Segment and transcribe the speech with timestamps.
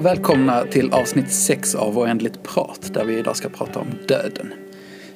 [0.00, 4.52] Och välkomna till avsnitt 6 av Oändligt prat där vi idag ska prata om döden.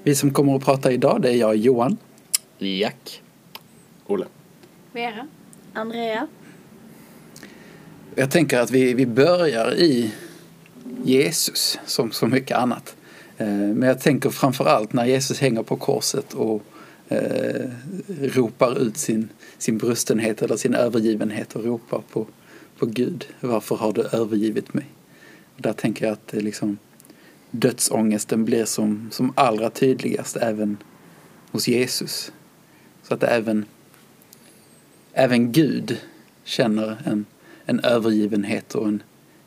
[0.02, 1.96] Vi som kommer att prata idag det är jag Johan.
[2.58, 3.22] Jack.
[4.06, 4.24] Olle.
[4.92, 5.26] Vera.
[5.72, 6.26] Andrea.
[8.14, 10.12] Jag tänker att vi, vi börjar i
[11.04, 12.96] Jesus som så mycket annat.
[13.38, 16.62] Eh, Men jag tänker framför allt när Jesus hänger på korset och
[17.08, 17.70] eh,
[18.20, 22.26] ropar ut sin, sin brustenhet eller sin övergivenhet och ropar på,
[22.84, 23.26] på Gud.
[23.40, 24.86] Varför har du övergivit mig?
[25.56, 26.78] Där tänker jag att det liksom,
[27.50, 30.76] dödsångesten blir som, som allra tydligast även
[31.50, 32.32] hos Jesus.
[33.02, 33.64] Så att även,
[35.12, 36.00] även Gud
[36.44, 37.26] känner en,
[37.66, 39.02] en övergivenhet och en,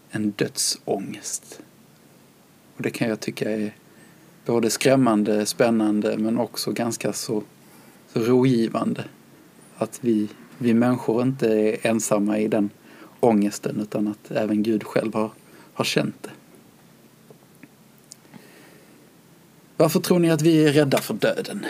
[0.10, 1.60] en dödsångest.
[2.78, 3.76] Och det kan jag tycka är
[4.46, 7.44] både skrämmande, spännande men också ganska så,
[8.14, 9.04] så rogivande.
[9.78, 10.28] Att vi,
[10.58, 12.70] vi människor inte är ensamma i den
[13.20, 15.32] ångesten utan att även Gud själv har,
[15.74, 16.32] har känt det.
[19.78, 21.66] Varför tror ni att vi är rädda för döden?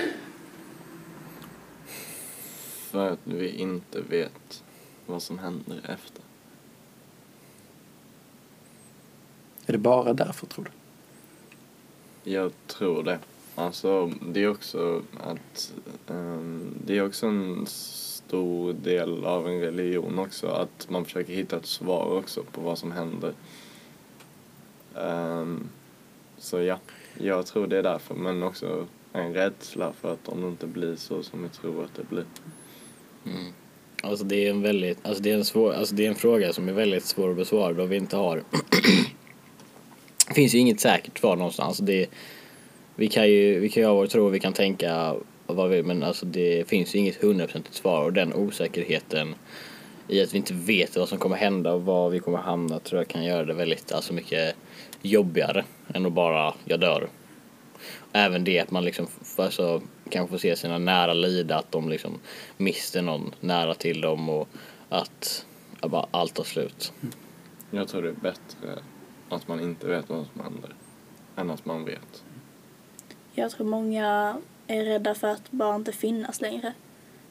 [2.91, 4.63] För att vi inte vet
[5.05, 6.21] vad som händer efter.
[9.65, 10.71] Är det bara därför tror du?
[12.31, 13.19] Jag tror det.
[13.55, 15.73] Alltså, det är också att
[16.07, 17.65] ehm, det är också en
[18.27, 22.77] stor del av en religion också att man försöker hitta ett svar också på vad
[22.77, 23.33] som händer.
[24.95, 25.69] Um,
[26.37, 26.79] så ja,
[27.17, 30.95] jag tror det är därför men också en rädsla för att om det inte blir
[30.95, 32.25] så som vi tror att det blir.
[33.25, 33.53] Mm.
[34.03, 36.53] Alltså det är en väldigt, alltså det är en svår, alltså det är en fråga
[36.53, 38.43] som är väldigt svår att besvara då vi inte har
[40.27, 41.77] Det finns ju inget säkert svar någonstans.
[41.77, 42.07] Det,
[42.95, 45.15] vi kan ju, vi kan ju ha vår tro, vi kan tänka
[45.55, 49.35] vad vi men alltså det finns ju inget hundraprocentigt svar och den osäkerheten
[50.07, 53.01] i att vi inte vet vad som kommer hända och var vi kommer hamna tror
[53.01, 54.55] jag kan göra det väldigt, alltså mycket
[55.01, 57.09] jobbigare än att bara, jag dör.
[58.11, 62.19] Även det att man liksom alltså, kanske får se sina nära lida, att de liksom
[62.57, 64.47] mister någon nära till dem och
[64.89, 65.45] att
[65.81, 66.93] ja, bara allt tar slut.
[67.71, 68.79] Jag tror det är bättre
[69.29, 70.75] att man inte vet vad som händer
[71.35, 72.23] än att man vet.
[73.33, 76.73] Jag tror många är rädda för att bara inte finnas längre.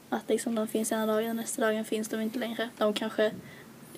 [0.09, 2.69] Att liksom de finns ena dagen, nästa dagen finns de inte längre.
[2.79, 3.33] De kanske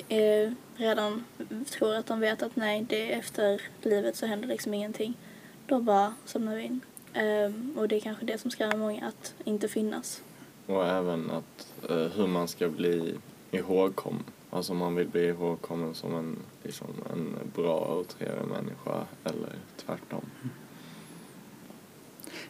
[0.09, 1.25] eh, redan
[1.71, 5.15] tror att de vet att nej, det är efter livet så händer liksom ingenting.
[5.67, 6.81] Då bara somnar vi in.
[7.13, 10.23] Eh, och det är kanske det som skrämmer många, att inte finnas.
[10.67, 13.15] Och även att eh, hur man ska bli
[13.51, 14.25] ihågkommen.
[14.51, 19.53] Alltså om man vill bli ihågkommen som en, liksom, en bra och trevlig människa eller
[19.77, 20.25] tvärtom.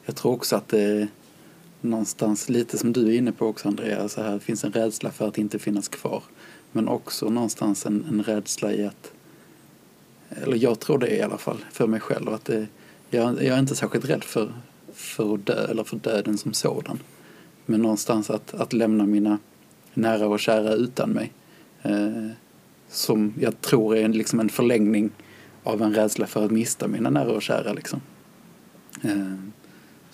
[0.09, 1.09] Jag tror också att det är
[1.81, 5.11] någonstans lite som du är inne på också Andrea, så här det finns en rädsla
[5.11, 6.23] för att inte finnas kvar.
[6.73, 9.13] Men också någonstans en, en rädsla i att,
[10.29, 12.67] eller jag tror det i alla fall, för mig själv, att det,
[13.11, 14.53] jag, jag är inte särskilt rädd för,
[14.93, 16.99] för att dö eller för döden som sådan.
[17.67, 19.39] Men någonstans att, att lämna mina
[19.95, 21.33] nära och kära utan mig.
[21.83, 22.29] Eh,
[22.89, 25.11] som jag tror är en, liksom en förlängning
[25.63, 27.73] av en rädsla för att mista mina nära och kära.
[27.73, 28.01] Liksom.
[29.03, 29.35] Eh,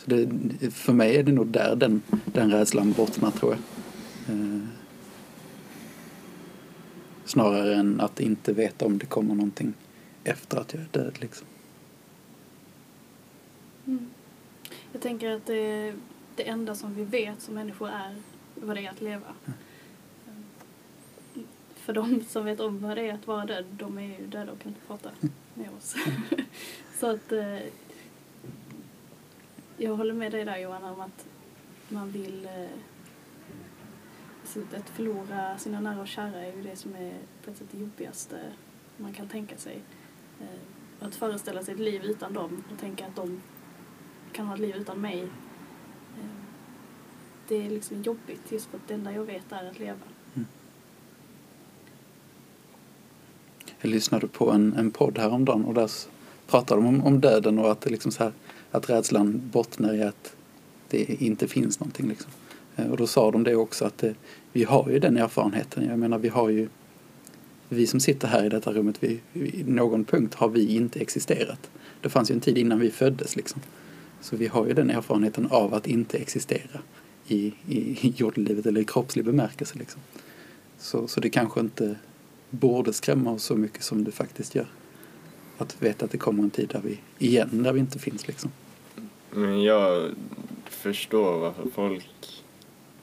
[0.05, 3.61] så det, för mig är det nog där den, den rädslan bottnar tror jag.
[4.37, 4.61] Eh,
[7.25, 9.75] snarare än att inte veta om det kommer någonting
[10.25, 11.15] efter att jag är död.
[11.21, 11.47] Liksom.
[14.93, 15.95] Jag tänker att det,
[16.37, 18.17] det enda som vi vet som människor är
[18.55, 19.35] vad det är att leva.
[21.75, 24.53] För de som vet om vad det är att vara död, de är ju döda
[24.53, 25.11] och kan inte prata
[25.55, 25.95] med oss.
[27.01, 27.59] Så att eh,
[29.77, 31.27] jag håller med dig där Johan om att
[31.89, 32.69] man vill eh,
[34.41, 37.69] alltså, att förlora sina nära och kära är ju det som är på ett sätt
[37.71, 38.41] det jobbigaste
[38.97, 39.81] man kan tänka sig.
[40.41, 43.43] Eh, att föreställa sig ett liv utan dem och tänka att de
[44.33, 45.23] kan ha ett liv utan mig.
[45.23, 45.29] Eh,
[47.49, 49.99] Det är liksom jobbigt just för att det enda jag vet är att leva.
[50.35, 50.47] Mm.
[53.81, 55.91] Jag lyssnade på en, en podd häromdagen och där
[56.47, 58.33] pratade de om, om döden och att, det liksom så här,
[58.75, 60.37] att rädslan bottnar i att
[60.89, 62.09] det inte finns någonting.
[62.09, 62.31] Liksom.
[62.77, 64.13] Eh, och då sa de det också att eh,
[64.53, 65.89] vi har ju den erfarenheten.
[65.89, 66.69] Jag menar vi har ju,
[67.69, 71.71] vi som sitter här i detta rummet, vi, i någon punkt har vi inte existerat.
[72.01, 73.63] Det fanns ju en tid innan vi föddes liksom.
[74.21, 76.81] Så vi har ju den erfarenheten av att inte existera
[77.27, 79.79] i, i, jordlivet jordelivet eller i kroppslig bemärkelse.
[79.79, 80.01] Liksom.
[80.79, 81.97] Så, så det kanske inte
[82.51, 84.67] borde skrämma oss så mycket som det faktiskt gör.
[85.59, 88.51] Att veta att det kommer en tid där vi, igen, där vi inte finns liksom.
[89.35, 90.11] Men jag
[90.65, 92.43] förstår varför folk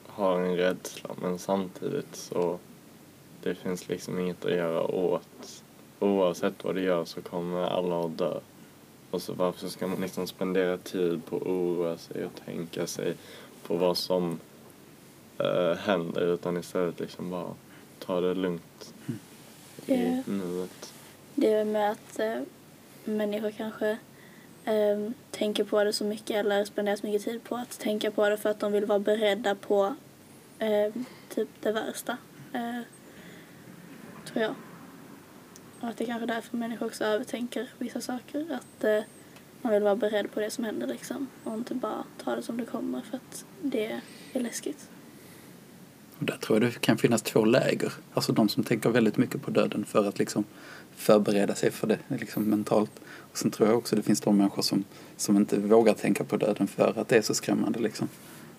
[0.06, 2.58] har en rädsla men samtidigt så
[3.42, 5.62] det finns liksom inget att göra åt
[6.00, 8.40] oavsett vad du gör så kommer alla att dö.
[9.10, 13.14] Och så varför ska man liksom spendera tid på att oroa sig och tänka sig
[13.66, 14.38] på vad som
[15.38, 17.54] eh, händer utan istället liksom bara
[17.98, 18.94] ta det lugnt
[19.86, 20.92] i Det- nuet.
[21.34, 22.40] Det är med att eh,
[23.04, 23.98] människor kanske
[24.64, 28.28] eh, tänker på det så mycket eller spenderar så mycket tid på att tänka på
[28.28, 29.94] det för att de vill vara beredda på
[30.58, 30.92] eh,
[31.28, 32.16] typ det värsta.
[32.52, 32.80] Eh,
[34.24, 34.54] tror jag.
[35.80, 38.46] Och att det är kanske är därför människor också övertänker vissa saker.
[38.50, 39.02] Att eh,
[39.62, 41.28] man vill vara beredd på det som händer liksom.
[41.44, 44.00] Och inte bara ta det som det kommer för att det
[44.32, 44.88] är läskigt.
[46.22, 47.92] Och där tror jag det kan finnas två läger.
[48.14, 50.44] Alltså de som tänker väldigt mycket på döden för att liksom
[50.96, 52.90] förbereda sig för det liksom mentalt.
[53.04, 54.84] Och sen tror jag också det finns de människor som,
[55.16, 57.78] som inte vågar tänka på döden för att det är så skrämmande.
[57.78, 58.08] Liksom.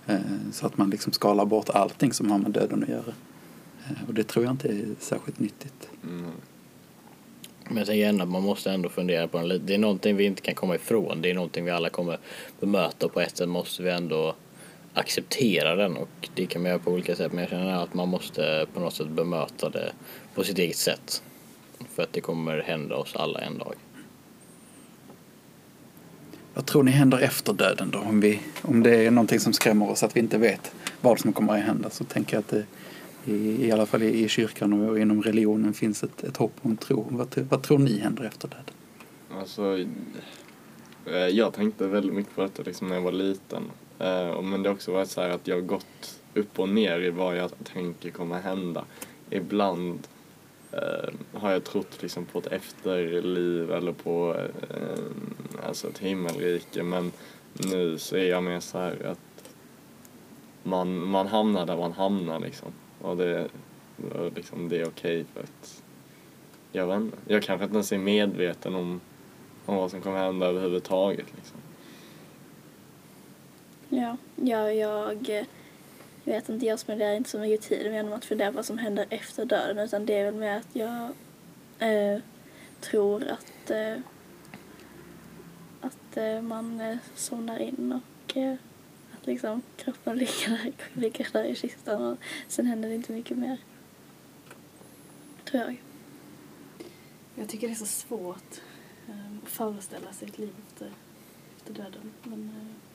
[0.05, 0.17] Eh,
[0.51, 3.13] så att man liksom skalar bort allting som har med döden att göra.
[3.87, 5.89] Eh, och det tror jag inte är särskilt nyttigt.
[6.03, 6.31] Mm.
[7.63, 9.65] Men jag tänker ändå att man måste ändå fundera på det lite.
[9.65, 11.21] Det är någonting vi inte kan komma ifrån.
[11.21, 12.17] Det är någonting vi alla kommer
[12.59, 14.35] bemöta och på ett sätt måste vi ändå
[14.93, 18.09] acceptera den och det kan man göra på olika sätt men jag känner att man
[18.09, 19.93] måste på något sätt bemöta det
[20.35, 21.23] på sitt eget sätt.
[21.95, 23.73] För att det kommer hända oss alla en dag.
[26.53, 27.99] Vad tror ni händer efter döden då?
[27.99, 31.33] Om, vi, om det är någonting som skrämmer oss att vi inte vet vad som
[31.33, 32.65] kommer att hända så tänker jag att det
[33.25, 36.69] i, i alla fall i, i kyrkan och inom religionen finns ett, ett hopp och
[36.69, 37.07] en tro.
[37.09, 38.73] Vad, vad tror ni händer efter döden?
[39.39, 39.77] Alltså,
[41.05, 43.63] eh, jag tänkte väldigt mycket på detta liksom när jag var liten.
[44.03, 46.99] Eh, Men det har också varit så här att jag har gått upp och ner
[46.99, 48.85] i vad jag tänker kommer hända.
[49.29, 50.07] Ibland
[50.71, 54.35] eh, har jag trott liksom på ett efterliv eller på
[54.69, 57.11] eh, alltså ett himmelrike men
[57.53, 59.53] nu så är jag mer så här att
[60.63, 62.69] man, man hamnar där man hamnar liksom.
[63.01, 63.47] Och det,
[64.15, 65.83] och liksom, det är okej för att
[66.71, 69.01] jag vet inte, jag kanske inte ens är medveten om,
[69.65, 71.57] om vad som kommer hända överhuvudtaget liksom.
[73.95, 75.45] Ja, ja jag eh,
[76.23, 79.05] vet inte, jag spenderar inte så mycket tid med att fundera på vad som händer
[79.09, 81.11] efter döden utan det är väl mer att jag
[81.79, 82.19] eh,
[82.81, 83.97] tror att, eh,
[85.81, 88.55] att eh, man eh, somnar in och eh,
[89.17, 92.17] att liksom kroppen ligger där, ligger där i kistan och
[92.47, 93.57] sen händer det inte mycket mer.
[95.45, 95.81] Tror jag.
[97.35, 98.61] Jag tycker det är så svårt
[99.07, 100.91] eh, att föreställa sig ett liv efter,
[101.57, 102.11] efter döden.
[102.23, 102.92] Men, eh,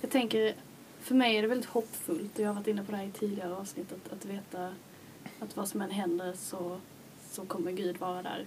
[0.00, 0.54] jag tänker,
[1.00, 3.10] för mig är det väldigt hoppfullt och jag har varit inne på det här i
[3.10, 4.74] tidigare avsnitt att, att veta
[5.40, 6.80] att vad som än händer så,
[7.30, 8.46] så kommer Gud vara där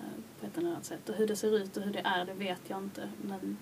[0.00, 1.08] eh, på ett eller annat sätt.
[1.08, 3.56] Och hur det ser ut och hur det är det vet jag inte men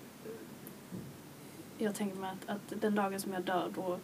[1.77, 3.99] jag tänker mig att, att den dagen som jag dör då,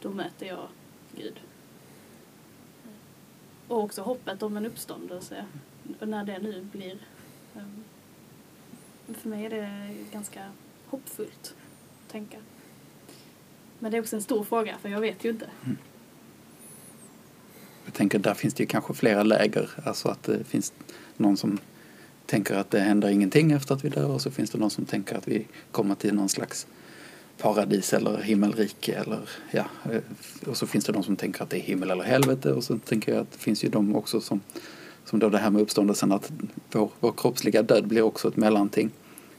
[0.00, 0.68] då möter jag
[1.16, 1.40] Gud.
[3.68, 5.46] Och också hoppet om en uppståndelse.
[6.00, 6.98] Och när det nu blir.
[7.56, 7.62] Eh,
[9.14, 10.52] för mig är det ganska
[10.90, 11.54] hoppfullt
[12.06, 12.36] att tänka.
[13.78, 15.46] Men det är också en stor fråga för jag vet ju inte.
[15.64, 15.76] Mm.
[17.84, 19.70] Jag tänker där finns det ju kanske flera läger.
[19.84, 20.72] Alltså att det finns
[21.16, 21.58] någon som
[22.26, 24.84] tänker att det händer ingenting efter att vi dör och så finns det någon som
[24.84, 26.66] tänker att vi kommer till någon slags
[27.38, 29.64] paradis eller himmelrike eller ja.
[29.92, 30.00] Eh,
[30.46, 32.78] och så finns det de som tänker att det är himmel eller helvete och så
[32.78, 34.40] tänker jag att det finns ju de också som
[35.04, 36.32] som då det här med uppståndelsen att
[36.72, 38.90] vår, vår kroppsliga död blir också ett mellanting.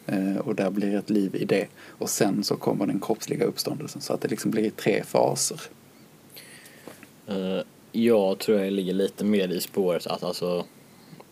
[0.05, 1.67] Eh, och där blir ett liv i det.
[1.88, 5.62] Och sen så kommer den kroppsliga uppståndelsen så att det liksom blir tre faser.
[7.27, 10.65] Eh, jag tror jag ligger lite mer i spåret att alltså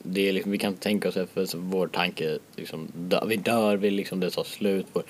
[0.03, 3.77] det är liksom, vi kan inte tänka oss för vår tanke liksom, dö, vi dör,
[3.77, 4.93] vi liksom, det tar slut.
[4.93, 5.03] På.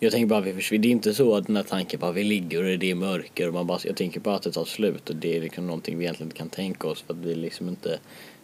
[0.00, 0.82] jag tänker bara att vi försvinner.
[0.82, 3.48] Det är inte så att den här tanken bara vi ligger och det är mörker
[3.48, 5.98] och man bara, jag tänker bara att det tar slut och det är liksom någonting
[5.98, 7.98] vi egentligen inte kan tänka oss för att vi liksom inte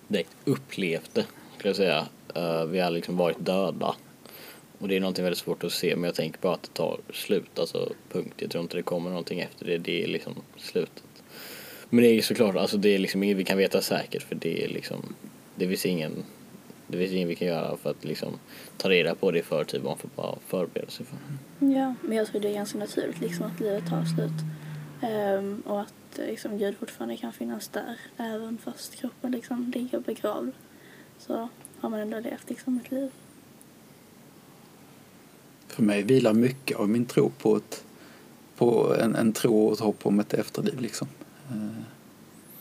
[0.09, 1.25] direkt upplevt det,
[1.59, 2.07] skulle jag säga.
[2.37, 3.95] Uh, vi har liksom varit döda.
[4.81, 7.01] Och det är någonting väldigt svårt att se men jag tänker bara att det tar
[7.13, 8.35] slut, alltså punkt.
[8.37, 11.05] Jag tror inte det kommer någonting efter det, det är liksom slutet.
[11.91, 14.35] Men det är ju såklart, alltså det är liksom inget vi kan veta säkert för
[14.35, 15.15] det är liksom,
[15.55, 16.25] det finns ingen,
[16.87, 18.39] det finns inget vi kan göra för att liksom
[18.77, 21.73] ta reda på det i förtid, man får bara förbereda sig för det.
[21.73, 24.31] Ja, men jag tror det är ganska naturligt liksom att livet tar slut.
[25.03, 30.53] Um, och att liksom, Gud fortfarande kan finnas där även fast kroppen liksom ligger begravd.
[31.19, 31.49] Så
[31.81, 33.11] har man ändå levt liksom ett liv.
[35.71, 37.85] För mig vilar mycket av min tro på, ett,
[38.57, 40.81] på en, en tro och ett hopp om ett efterliv.
[40.81, 41.09] Liksom.
[41.51, 41.83] Eh,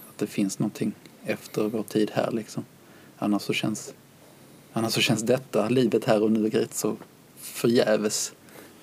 [0.09, 0.91] att det finns någonting
[1.23, 2.31] efter vår tid här.
[2.31, 2.65] Liksom.
[3.17, 3.93] Annars, så känns,
[4.73, 6.97] annars så känns detta, livet här och nu, rätt så
[7.37, 8.33] förgäves.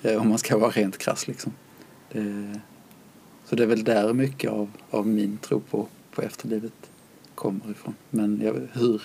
[0.01, 1.27] Eh, om man ska vara rent krass.
[1.27, 1.53] Liksom.
[2.11, 2.59] Det,
[3.45, 6.73] så det är väl där mycket av, av min tro på, på efterlivet
[7.35, 7.95] kommer ifrån.
[8.09, 9.01] Men jag, hur,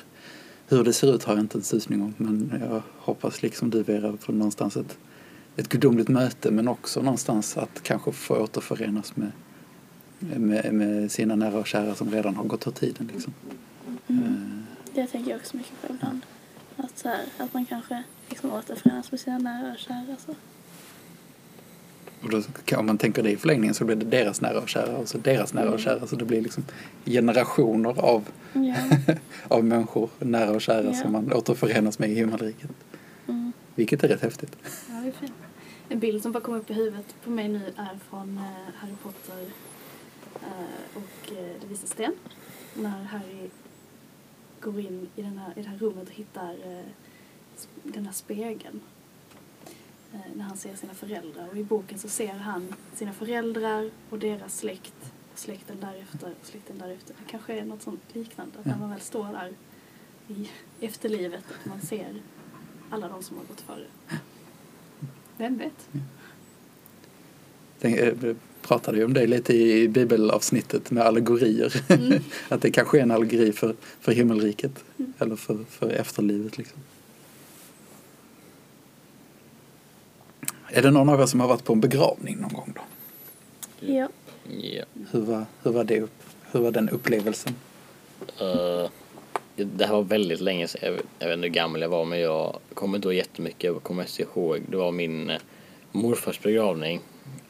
[0.68, 2.14] hur det ser ut har jag inte en susning om.
[2.16, 4.98] Men jag hoppas liksom du Vera på någonstans ett,
[5.56, 9.30] ett gudomligt möte men också någonstans att kanske få återförenas med,
[10.18, 13.10] med, med sina nära och kära som redan har gått ur tiden.
[13.12, 13.32] Liksom.
[14.08, 14.66] Mm.
[14.94, 16.20] Det tänker jag också mycket på ibland.
[16.76, 20.16] Att, så här, att man kanske liksom återförenas med sina nära och kära.
[20.26, 20.34] Så.
[22.22, 22.42] Och då,
[22.78, 25.18] om man tänker det i förlängningen så blir det deras nära och kära och så
[25.18, 26.06] deras nära och kära.
[26.06, 26.64] Så det blir liksom
[27.04, 28.74] generationer av, Ja.
[29.48, 30.94] av människor, nära och kära, Ja.
[30.94, 32.70] som man återförenas med i himmelriket.
[33.72, 33.76] Mm.
[33.76, 34.56] Vilket är rätt häftigt.
[34.88, 35.32] Ja, det är fint.
[35.88, 38.94] En bild som bara kom upp i huvudet på mig nu är från eh, Harry
[39.02, 39.46] Potter
[40.42, 42.14] eh, och eh, Det vise sten.
[42.74, 43.50] När Harry
[44.60, 46.56] går in i, den här, i det här rummet och hittar
[47.82, 48.80] den här spegeln.
[50.34, 51.48] När han ser sina föräldrar.
[51.48, 55.12] Och i boken så ser han sina föräldrar och deras släkt.
[55.32, 57.14] Och släkten därefter och släkten därefter.
[57.18, 58.58] Det kanske är något sånt liknande.
[58.58, 59.54] Att när man väl står där
[60.28, 60.50] i
[60.80, 62.22] efterlivet att man ser
[62.92, 63.84] alla de som har gått före.
[65.36, 65.88] Vem vet?
[67.80, 71.84] Tänk, eh, pratade ju om det lite i bibelavsnittet med allegorier.
[71.88, 72.22] Mm.
[72.48, 74.84] att det kanske är en allegori för, för himmelriket.
[75.18, 76.78] Eller för, för efterlivet liksom.
[80.68, 82.82] Är det någon av er som har varit på en begravning någon gång då?
[83.86, 84.08] Ja.
[84.60, 84.84] Ja.
[85.10, 87.54] Hur var, hur var, det upp, hur var den upplevelsen?
[88.40, 88.90] Eh,
[89.56, 90.80] det här var väldigt länge sedan.
[90.82, 93.64] Jag vet, jag vet inte hur gammal jag var men jag kommer inte ihåg jättemycket.
[93.64, 94.60] Jag kommer inte ihåg.
[94.68, 95.38] Det var min eh,
[95.92, 97.00] morfars begravning.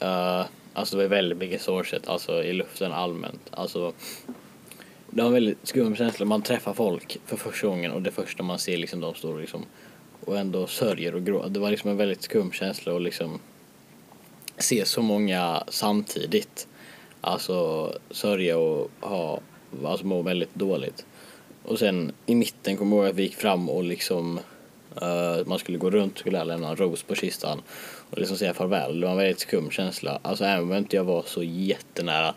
[0.03, 3.41] Uh, alltså det var väldigt mycket sorgset alltså i luften allmänt.
[3.51, 3.93] Alltså
[5.09, 6.25] det var en väldigt skum känsla.
[6.25, 9.65] Man träffar folk för första gången och det första man ser liksom de står liksom
[10.25, 11.49] och ändå sörjer och gråter.
[11.49, 13.39] Det var liksom en väldigt skum känsla och liksom
[14.57, 16.67] se så många samtidigt.
[17.21, 19.39] Alltså sörja och ha,
[19.85, 21.05] alltså må väldigt dåligt.
[21.65, 24.39] Och sen i mitten kommer jag ihåg att vi gick fram och liksom
[25.01, 27.61] uh, man skulle gå runt och skulle jag lämna en ros på kistan
[28.09, 28.99] och liksom säga farväl.
[28.99, 30.19] Det var en väldigt skum känsla.
[30.21, 32.35] Alltså även om inte jag var så jättenära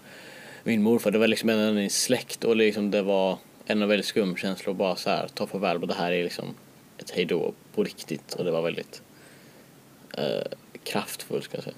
[0.64, 1.11] min morfar.
[1.11, 4.71] Det var liksom en av min släkt och liksom det var en väldigt skum känsla
[4.71, 5.83] att bara så här ta farväl.
[5.83, 6.54] Och det här är liksom
[6.99, 9.02] ett hejdå på riktigt och det var väldigt
[10.18, 11.76] uh, kraftfullt ska jag säga.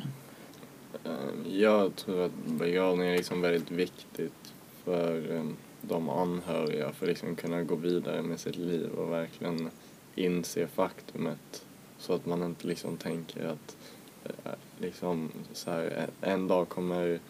[1.50, 4.52] Jag tror att begravning är liksom väldigt viktigt
[4.84, 5.44] för eh,
[5.82, 9.70] de anhöriga för att liksom kunna gå vidare med sitt liv och verkligen
[10.14, 11.64] inse faktumet
[11.98, 13.76] så att man inte liksom tänker att
[14.24, 17.20] eh, liksom så här, en- dag kommer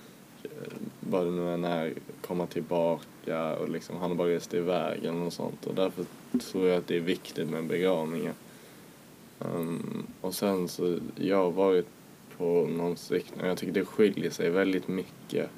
[0.43, 4.99] eh, vad det nu än är komma tillbaka och liksom han har bara rest iväg
[4.99, 6.05] eller något sånt och därför
[6.40, 8.35] tror jag att det är viktigt med begravningar.
[9.38, 11.87] Um, ehm, och sen så, jag har varit
[12.37, 15.50] på någon sikt och jag tycker det skiljer sig väldigt mycket.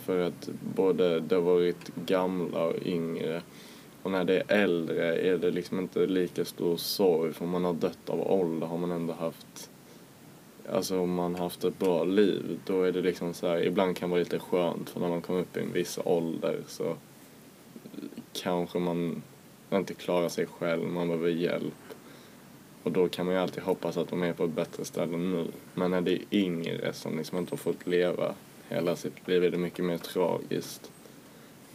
[0.00, 3.42] För att både det har varit gamla och yngre
[4.02, 7.64] och när det är äldre är det liksom inte lika stor sorg för om man
[7.64, 9.70] har dött av ålder har man ändå haft
[10.72, 13.96] Alltså om man har haft ett bra liv då är det liksom så här, ibland
[13.96, 16.96] kan det vara lite skönt för när man kommer upp i en viss ålder så
[18.32, 19.22] kanske man
[19.72, 21.74] inte klarar sig själv, man behöver hjälp.
[22.82, 25.46] Och då kan man ju alltid hoppas att de är på ett bättre ställe nu.
[25.74, 28.34] Men när det är yngre som liksom inte har fått leva
[28.70, 30.90] hela sitt liv är det mycket mer tragiskt.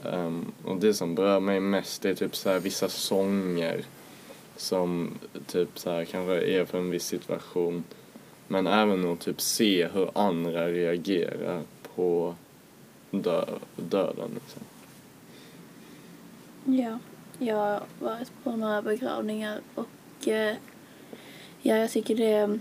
[0.04, 3.86] Um, och det som berör mig mest är typ så här vissa sånger
[4.58, 7.84] som typ så här kanske är för en viss situation.
[8.48, 11.62] Men även att typ se hur andra reagerar
[11.96, 12.36] på
[13.12, 14.32] dö döden.
[14.34, 14.64] Liksom.
[16.66, 17.00] Ja,
[17.40, 20.56] jag har varit på några begravningar och eh,
[21.62, 22.60] ja, jag tycker det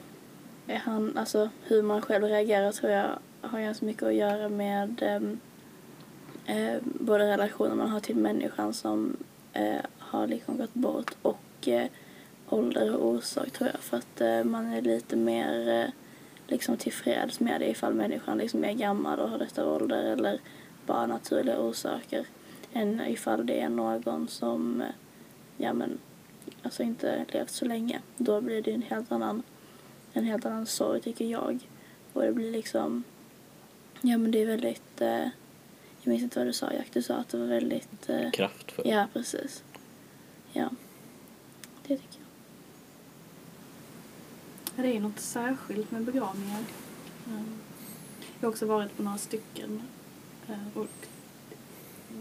[0.67, 3.11] är han, alltså hur man själv reagerar tror jag
[3.47, 5.41] har ganska mycket att göra med ehm,
[6.47, 9.17] eh, både relationen man har till människan som
[9.53, 11.87] eh, har liksom gått bort och eh,
[12.49, 15.91] ålder och orsak tror jag för att eh, man är lite mer eh,
[16.47, 20.41] liksom tillfreds med det ifall människan liksom är gammal och har detta ålder eller
[20.87, 22.27] bara naturliga orsaker
[22.73, 24.89] än ifall det är någon som eh,
[25.57, 25.99] ja men
[26.63, 28.01] alltså inte levt så länge.
[28.17, 29.43] Då blir det en helt annan
[30.13, 31.69] en helt annan sorg tycker jag.
[32.13, 33.05] Och det blir liksom
[34.05, 35.09] ja men det är väldigt eh,
[36.03, 38.89] jag minns inte vad du sa Jack, du sa att det var väldigt eh, Kraftfullt.
[38.89, 39.63] ja precis.
[40.53, 40.71] Ja.
[41.87, 42.29] Det tycker jag.
[44.77, 46.63] Ja, det är något särskilt med begravningar.
[47.27, 47.45] Mm.
[48.41, 49.83] Jag har också varit på några stycken.
[50.49, 50.87] eh, Och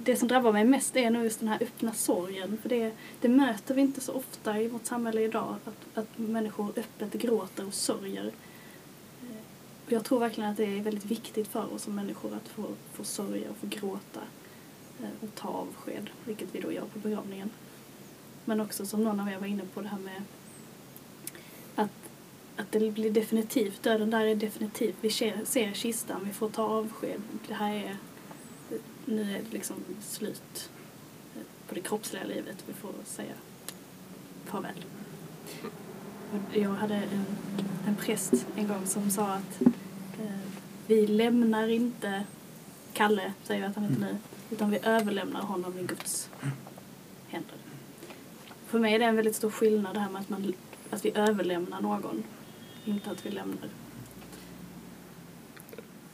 [0.04, 2.58] det som drabbar mig mest är nog just den här öppna sorgen.
[2.62, 5.56] För det, det möter vi inte så ofta i vårt samhälle idag.
[5.66, 8.32] Att, att människor öppet gråter och sörjer.
[9.94, 12.64] Och jag tror verkligen att det är väldigt viktigt för oss som människor att få,
[12.94, 14.22] få sörja och få gråta.
[15.00, 17.50] eh, och ta avsked, vilket vi då gör på begravningen.
[18.46, 20.24] Men också som någon av er var inne på det här med
[21.76, 21.90] att,
[22.56, 24.96] att det blir definitivt, döden där är definitivt.
[25.02, 27.22] Vi ser, ser kistan, vi får ta avsked.
[27.48, 27.98] Det här är,
[29.06, 30.70] nu är det liksom slut
[31.36, 32.64] eh, på det kroppsliga livet.
[32.68, 33.34] Vi får säga
[34.46, 34.86] farväl.
[36.32, 37.26] Och Jag hade en,
[37.88, 39.62] en präst en gång som sa att
[40.88, 42.24] vi lämnar inte
[42.94, 44.18] Kalle, säger jag att han heter nu,
[44.52, 46.30] utan vi överlämnar honom i Guds
[47.28, 47.56] händer.
[48.68, 50.54] För mig är det en väldigt stor skillnad det här med att, man,
[50.90, 52.24] att vi överlämnar någon,
[52.86, 53.70] inte att vi lämnar.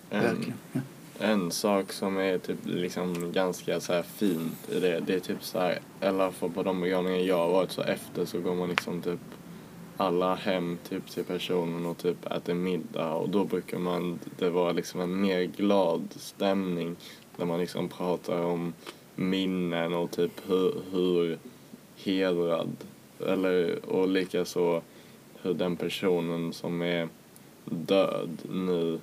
[0.10, 0.54] En,
[1.20, 5.44] en sak som är typ liksom ganska så här fint i det, det är typ
[5.44, 8.70] så här, eller för på de begravningar jag har varit så efter så går man
[8.70, 9.20] liksom typ
[10.00, 13.14] alla hem typ till personen och typ äter middag.
[13.14, 16.96] Och då brukar man, det vara liksom en mer glad stämning
[17.38, 18.74] där man liksom pratar om
[19.16, 21.38] minnen och typ hur, hur
[21.96, 22.70] hedrad
[23.28, 24.82] eller och likaså
[25.42, 27.10] hur den personen som är
[27.66, 29.00] död nu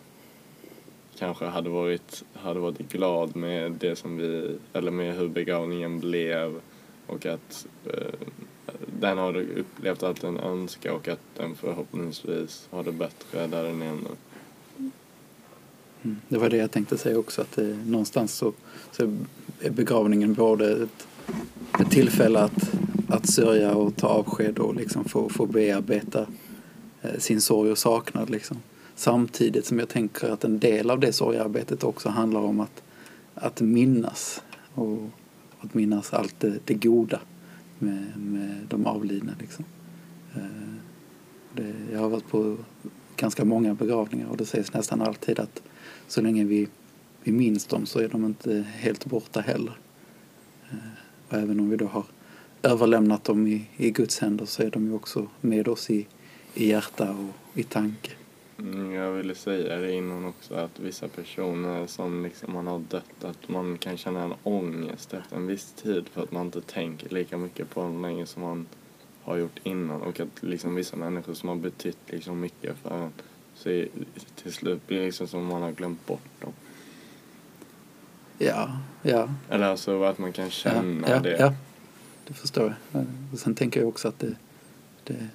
[1.19, 6.61] kanske hade varit, hade varit glad med det som vi, eller med hur begravningen blev
[7.07, 8.29] och att eh,
[9.01, 13.83] den har upplevt att den önskar och att den förhoppningsvis har det bättre där den
[13.83, 14.09] är nu.
[16.03, 16.17] Mm.
[16.29, 18.53] Det var det jag tänkte säga också att det, någonstans så,
[18.93, 19.17] så
[19.61, 21.07] är begravningen både ett,
[21.81, 22.71] ett tillfälle att,
[23.09, 26.27] att sörja och ta avsked och liksom få, få bearbeta
[27.03, 28.57] eh, sin sorg och saknad liksom.
[28.95, 32.83] Samtidigt som jag tänker att en del av det sorgearbetet också handlar om att,
[33.35, 34.43] att minnas
[34.75, 34.99] och
[35.61, 37.21] att minnas allt det, det goda
[37.79, 39.65] med, med de avlidna liksom.
[40.35, 40.75] Eh,
[41.55, 42.57] det, jag har varit på
[43.17, 45.63] ganska många begravningar och det sägs nästan alltid att
[46.09, 46.69] så länge vi,
[47.23, 49.79] vi minns dem så är de inte helt borta heller.
[50.71, 50.77] Eh,
[51.29, 52.05] Och även om vi då har
[52.63, 56.07] överlämnat dem i, i Guds händer så är de ju också med oss i,
[56.55, 58.11] i hjärta och i tanke.
[58.59, 63.25] Mm, Jag ville säga det innan också att vissa personer som liksom man har dött
[63.25, 67.09] att man kan känna en ångest efter en viss tid för att man inte tänker
[67.09, 68.67] lika mycket på dem längre som man
[69.23, 73.13] har gjort innan och att liksom vissa människor som har betytt liksom mycket för en
[73.55, 73.89] så är,
[74.43, 76.53] till slut blir det liksom som om man har glömt bort dem.
[78.39, 81.37] Ja, ja, Eller alltså att man kan känna ja, ja, det.
[81.39, 81.55] ja.
[82.27, 83.05] Det förstår jag.
[83.33, 84.35] Och sen tänker jag också att det,
[85.05, 85.29] det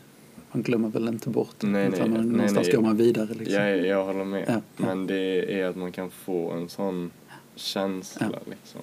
[0.52, 1.68] man glömmer väl inte bort det.
[1.68, 2.76] Nej, nej, utan man, nej, någonstans nej.
[2.76, 3.54] går man vidare liksom.
[3.54, 4.46] Jag, jag håller med.
[4.48, 4.62] Ja, ja.
[4.86, 7.12] Men det är att man kan få en sån
[7.56, 8.82] känsla liksom.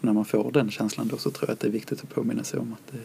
[0.00, 2.44] När man får den känslan då så tror jag att det är viktigt att påminna
[2.44, 2.98] sig om att det,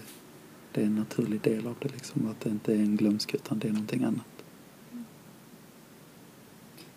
[0.72, 2.28] det är en naturlig del av det liksom.
[2.28, 4.26] Att det inte är en glömska utan det är någonting annat.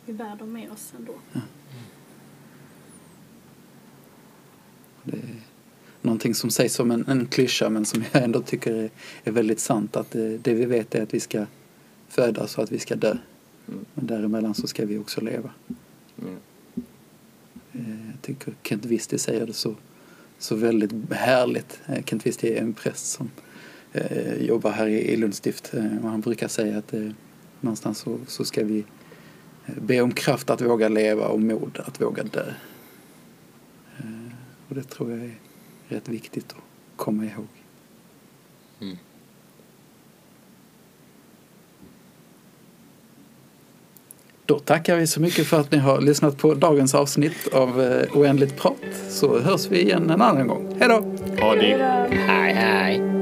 [0.07, 1.14] Vi bär dem med oss ändå.
[5.03, 5.35] Det är
[6.02, 8.90] någonting som sägs som en, en klyscha men som jag ändå tycker är,
[9.24, 9.96] är väldigt sant.
[9.96, 11.46] Att det, det vi vet är att vi ska
[12.08, 13.16] födas och att vi ska dö.
[13.68, 13.84] Mm.
[13.94, 15.50] Men däremellan så ska vi också leva.
[16.16, 16.22] Ja.
[17.72, 19.74] Eh, Jag tycker Kent Visti säger det så,
[20.38, 21.80] så väldigt härligt.
[21.87, 23.30] Eh, Kent Visti är en präst som
[23.92, 27.11] eh, jobbar här i, i Lundstift eh, och han brukar säga att eh,
[27.61, 28.84] någonstans så, så ska vi
[29.66, 32.52] eh, be om kraft att våga leva och mod att våga dö.
[33.98, 34.32] Eh,
[34.68, 35.34] och det tror jag är
[35.88, 37.46] rätt viktigt att komma ihåg.
[38.81, 38.96] Mm.
[44.46, 48.16] Då tackar vi så mycket för att ni har lyssnat på dagens avsnitt av eh,
[48.16, 48.77] Oändligt prat.
[49.09, 50.77] Så hörs vi igen en annan gång.
[50.81, 50.94] Hej då!
[51.44, 51.77] Ha det!
[52.11, 53.17] Hej hej!